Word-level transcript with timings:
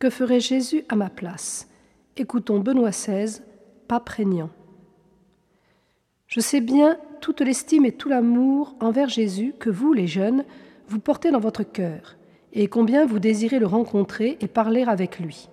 Que 0.00 0.08
ferait 0.08 0.40
Jésus 0.40 0.82
à 0.88 0.96
ma 0.96 1.10
place? 1.10 1.68
Écoutons 2.16 2.58
Benoît 2.58 2.88
XVI, 2.88 3.42
pas 3.86 4.00
prégnant. 4.00 4.48
Je 6.26 6.40
sais 6.40 6.62
bien 6.62 6.96
toute 7.20 7.42
l'estime 7.42 7.84
et 7.84 7.92
tout 7.92 8.08
l'amour 8.08 8.74
envers 8.80 9.10
Jésus 9.10 9.52
que 9.58 9.68
vous, 9.68 9.92
les 9.92 10.06
jeunes, 10.06 10.46
vous 10.88 11.00
portez 11.00 11.30
dans 11.30 11.38
votre 11.38 11.64
cœur, 11.64 12.16
et 12.54 12.66
combien 12.66 13.04
vous 13.04 13.18
désirez 13.18 13.58
le 13.58 13.66
rencontrer 13.66 14.38
et 14.40 14.48
parler 14.48 14.84
avec 14.84 15.18
lui. 15.18 15.50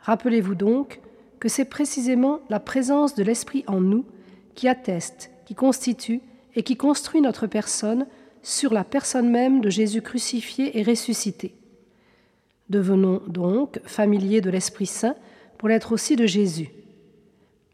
Rappelez-vous 0.00 0.56
donc 0.56 1.00
que 1.38 1.48
c'est 1.48 1.64
précisément 1.64 2.40
la 2.50 2.58
présence 2.58 3.14
de 3.14 3.22
l'Esprit 3.22 3.62
en 3.68 3.80
nous 3.80 4.04
qui 4.56 4.66
atteste, 4.66 5.30
qui 5.46 5.54
constitue 5.54 6.22
et 6.56 6.64
qui 6.64 6.76
construit 6.76 7.20
notre 7.20 7.46
personne 7.46 8.08
sur 8.42 8.74
la 8.74 8.82
personne 8.82 9.30
même 9.30 9.60
de 9.60 9.70
Jésus 9.70 10.02
crucifié 10.02 10.76
et 10.76 10.82
ressuscité. 10.82 11.54
Devenons 12.70 13.20
donc 13.26 13.80
familiers 13.84 14.40
de 14.40 14.50
l'Esprit 14.50 14.86
Saint 14.86 15.16
pour 15.58 15.68
l'être 15.68 15.92
aussi 15.92 16.16
de 16.16 16.26
Jésus. 16.26 16.70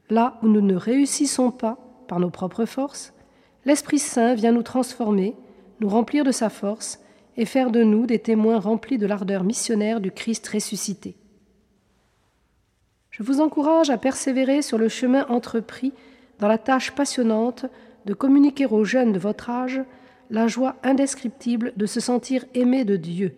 Là 0.09 0.39
où 0.43 0.49
nous 0.49 0.61
ne 0.61 0.75
réussissons 0.75 1.51
pas 1.51 1.79
par 2.09 2.19
nos 2.19 2.31
propres 2.31 2.65
forces, 2.65 3.13
l'Esprit 3.65 4.01
Saint 4.01 4.35
vient 4.35 4.53
nous 4.53 4.63
transformer, 4.63 5.37
nous 5.81 5.89
remplir 5.89 6.25
de 6.25 6.33
sa 6.33 6.51
force 6.51 7.01
et 7.37 7.45
faire 7.45 7.71
de 7.71 7.83
nous 7.83 8.07
des 8.07 8.19
témoins 8.19 8.59
remplis 8.59 8.99
de 8.99 9.07
l'ardeur 9.07 9.45
missionnaire 9.45 10.01
du 10.01 10.11
Christ 10.11 10.47
ressuscité. 10.49 11.17
Je 13.11 13.23
vous 13.23 13.41
encourage 13.41 13.91
à 13.91 13.99
persévérer 13.99 14.63
sur 14.63 14.79
le 14.79 14.89
chemin 14.89 15.27
entrepris 15.29 15.93
dans 16.39 16.49
la 16.49 16.59
tâche 16.59 16.93
passionnante 16.93 17.67
de 18.07 18.15
communiquer 18.15 18.67
aux 18.67 18.85
jeunes 18.85 19.13
de 19.13 19.19
votre 19.19 19.51
âge 19.51 19.81
la 20.31 20.49
joie 20.49 20.77
indescriptible 20.83 21.73
de 21.77 21.87
se 21.87 22.01
sentir 22.01 22.45
aimé 22.55 22.85
de 22.85 22.97
Dieu, 22.97 23.37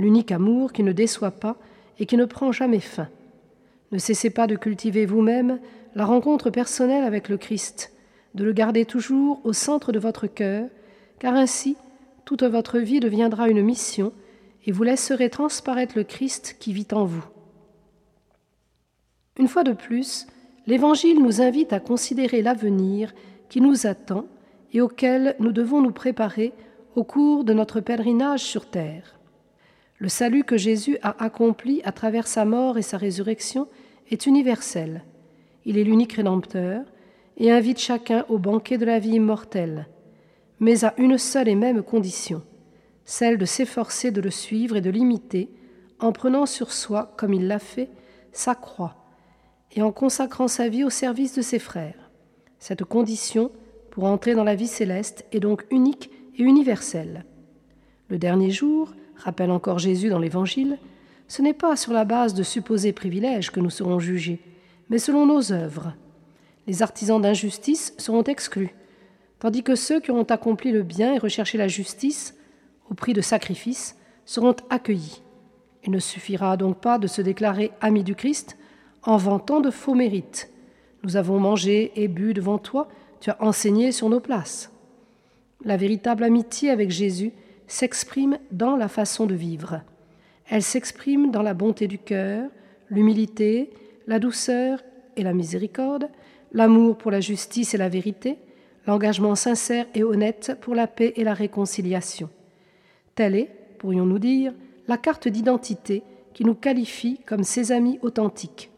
l'unique 0.00 0.32
amour 0.32 0.72
qui 0.72 0.82
ne 0.82 0.92
déçoit 0.92 1.30
pas 1.30 1.56
et 1.98 2.06
qui 2.06 2.16
ne 2.16 2.24
prend 2.24 2.52
jamais 2.52 2.80
fin. 2.80 3.08
Ne 3.92 3.98
cessez 3.98 4.30
pas 4.30 4.46
de 4.46 4.56
cultiver 4.56 5.06
vous-même 5.06 5.60
la 5.94 6.04
rencontre 6.04 6.50
personnelle 6.50 7.04
avec 7.04 7.28
le 7.28 7.36
Christ, 7.36 7.92
de 8.34 8.44
le 8.44 8.52
garder 8.52 8.84
toujours 8.84 9.40
au 9.44 9.52
centre 9.52 9.92
de 9.92 9.98
votre 9.98 10.26
cœur, 10.26 10.68
car 11.18 11.34
ainsi 11.34 11.76
toute 12.24 12.44
votre 12.44 12.78
vie 12.78 13.00
deviendra 13.00 13.48
une 13.48 13.62
mission 13.62 14.12
et 14.66 14.72
vous 14.72 14.82
laisserez 14.82 15.30
transparaître 15.30 15.96
le 15.96 16.04
Christ 16.04 16.56
qui 16.58 16.72
vit 16.72 16.86
en 16.92 17.04
vous. 17.04 17.24
Une 19.38 19.48
fois 19.48 19.64
de 19.64 19.72
plus, 19.72 20.26
l'Évangile 20.66 21.22
nous 21.22 21.40
invite 21.40 21.72
à 21.72 21.80
considérer 21.80 22.42
l'avenir 22.42 23.12
qui 23.48 23.60
nous 23.60 23.86
attend 23.86 24.26
et 24.72 24.80
auquel 24.80 25.34
nous 25.40 25.52
devons 25.52 25.80
nous 25.80 25.92
préparer 25.92 26.52
au 26.94 27.04
cours 27.04 27.44
de 27.44 27.52
notre 27.52 27.80
pèlerinage 27.80 28.42
sur 28.42 28.66
terre. 28.66 29.19
Le 30.00 30.08
salut 30.08 30.44
que 30.44 30.56
Jésus 30.56 30.96
a 31.02 31.22
accompli 31.22 31.82
à 31.84 31.92
travers 31.92 32.26
sa 32.26 32.46
mort 32.46 32.78
et 32.78 32.82
sa 32.82 32.96
résurrection 32.96 33.68
est 34.10 34.24
universel. 34.24 35.04
Il 35.66 35.76
est 35.76 35.84
l'unique 35.84 36.14
rédempteur 36.14 36.86
et 37.36 37.50
invite 37.50 37.78
chacun 37.78 38.24
au 38.30 38.38
banquet 38.38 38.78
de 38.78 38.86
la 38.86 38.98
vie 38.98 39.16
immortelle, 39.16 39.88
mais 40.58 40.86
à 40.86 40.94
une 40.96 41.18
seule 41.18 41.48
et 41.48 41.54
même 41.54 41.82
condition, 41.82 42.42
celle 43.04 43.36
de 43.36 43.44
s'efforcer 43.44 44.10
de 44.10 44.22
le 44.22 44.30
suivre 44.30 44.74
et 44.76 44.80
de 44.80 44.88
l'imiter 44.88 45.50
en 45.98 46.12
prenant 46.12 46.46
sur 46.46 46.72
soi, 46.72 47.12
comme 47.18 47.34
il 47.34 47.46
l'a 47.46 47.58
fait, 47.58 47.90
sa 48.32 48.54
croix 48.54 49.04
et 49.72 49.82
en 49.82 49.92
consacrant 49.92 50.48
sa 50.48 50.70
vie 50.70 50.82
au 50.82 50.90
service 50.90 51.34
de 51.34 51.42
ses 51.42 51.58
frères. 51.58 52.10
Cette 52.58 52.84
condition, 52.84 53.52
pour 53.90 54.04
entrer 54.04 54.34
dans 54.34 54.44
la 54.44 54.54
vie 54.54 54.66
céleste, 54.66 55.26
est 55.30 55.40
donc 55.40 55.66
unique 55.70 56.10
et 56.38 56.42
universelle. 56.42 57.26
Le 58.10 58.18
dernier 58.18 58.50
jour, 58.50 58.92
rappelle 59.14 59.52
encore 59.52 59.78
Jésus 59.78 60.08
dans 60.08 60.18
l'Évangile, 60.18 60.78
ce 61.28 61.42
n'est 61.42 61.54
pas 61.54 61.76
sur 61.76 61.92
la 61.92 62.04
base 62.04 62.34
de 62.34 62.42
supposés 62.42 62.92
privilèges 62.92 63.52
que 63.52 63.60
nous 63.60 63.70
serons 63.70 64.00
jugés, 64.00 64.40
mais 64.88 64.98
selon 64.98 65.26
nos 65.26 65.52
œuvres. 65.52 65.94
Les 66.66 66.82
artisans 66.82 67.22
d'injustice 67.22 67.94
seront 67.98 68.24
exclus, 68.24 68.74
tandis 69.38 69.62
que 69.62 69.76
ceux 69.76 70.00
qui 70.00 70.10
auront 70.10 70.24
accompli 70.24 70.72
le 70.72 70.82
bien 70.82 71.14
et 71.14 71.18
recherché 71.18 71.56
la 71.56 71.68
justice, 71.68 72.36
au 72.90 72.94
prix 72.94 73.12
de 73.12 73.20
sacrifices, 73.20 73.96
seront 74.24 74.56
accueillis. 74.70 75.22
Il 75.84 75.92
ne 75.92 76.00
suffira 76.00 76.56
donc 76.56 76.80
pas 76.80 76.98
de 76.98 77.06
se 77.06 77.22
déclarer 77.22 77.70
ami 77.80 78.02
du 78.02 78.16
Christ, 78.16 78.58
en 79.04 79.18
vantant 79.18 79.60
de 79.60 79.70
faux 79.70 79.94
mérites. 79.94 80.50
Nous 81.04 81.16
avons 81.16 81.38
mangé 81.38 81.92
et 81.94 82.08
bu 82.08 82.34
devant 82.34 82.58
toi, 82.58 82.88
tu 83.20 83.30
as 83.30 83.40
enseigné 83.40 83.92
sur 83.92 84.08
nos 84.08 84.20
places. 84.20 84.72
La 85.64 85.76
véritable 85.76 86.24
amitié 86.24 86.70
avec 86.70 86.90
Jésus 86.90 87.32
s'exprime 87.70 88.38
dans 88.50 88.76
la 88.76 88.88
façon 88.88 89.26
de 89.26 89.34
vivre. 89.34 89.82
Elle 90.48 90.62
s'exprime 90.62 91.30
dans 91.30 91.42
la 91.42 91.54
bonté 91.54 91.86
du 91.86 91.98
cœur, 91.98 92.50
l'humilité, 92.90 93.70
la 94.08 94.18
douceur 94.18 94.82
et 95.16 95.22
la 95.22 95.32
miséricorde, 95.32 96.08
l'amour 96.52 96.98
pour 96.98 97.12
la 97.12 97.20
justice 97.20 97.72
et 97.72 97.78
la 97.78 97.88
vérité, 97.88 98.38
l'engagement 98.86 99.36
sincère 99.36 99.86
et 99.94 100.02
honnête 100.02 100.56
pour 100.60 100.74
la 100.74 100.88
paix 100.88 101.12
et 101.14 101.22
la 101.22 101.32
réconciliation. 101.32 102.28
Telle 103.14 103.36
est, 103.36 103.50
pourrions-nous 103.78 104.18
dire, 104.18 104.52
la 104.88 104.96
carte 104.96 105.28
d'identité 105.28 106.02
qui 106.34 106.44
nous 106.44 106.56
qualifie 106.56 107.20
comme 107.24 107.44
ses 107.44 107.70
amis 107.70 108.00
authentiques. 108.02 108.70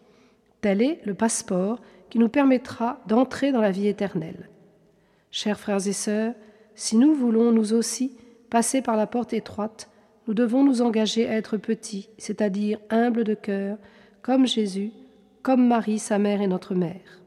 Tel 0.61 0.83
est 0.83 1.01
le 1.05 1.15
passeport 1.15 1.81
qui 2.11 2.19
nous 2.19 2.29
permettra 2.29 3.01
d'entrer 3.07 3.53
dans 3.53 3.63
la 3.63 3.71
vie 3.71 3.89
éternelle. 3.89 4.51
Chers 5.31 5.59
frères 5.59 5.87
et 5.87 5.93
sœurs, 5.93 6.35
si 6.75 6.99
nous 6.99 7.15
voulons 7.15 7.53
nous 7.53 7.73
aussi 7.73 8.13
passer 8.53 8.83
par 8.83 8.97
la 8.97 9.07
porte 9.07 9.33
étroite, 9.33 9.89
nous 10.29 10.35
devons 10.35 10.63
nous 10.63 10.83
engager 10.83 11.27
à 11.27 11.37
être 11.37 11.57
petits, 11.57 12.11
c'est-à-dire 12.19 12.79
humbles 12.91 13.25
de 13.25 13.33
cœur, 13.33 13.79
comme 14.21 14.47
Jésus, 14.47 14.93
comme 15.43 15.67
Marie, 15.67 15.99
sa 15.99 16.19
mère 16.19 16.43
et 16.43 16.47
notre 16.47 16.75
mère. 16.75 17.22